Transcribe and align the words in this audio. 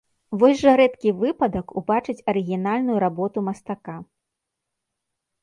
Вось 0.43 0.61
жа 0.61 0.71
рэдкі 0.79 1.09
выпадак 1.19 1.73
убачыць 1.81 2.23
арыгінальную 2.33 2.97
работу 3.05 3.45
мастака. 3.51 3.97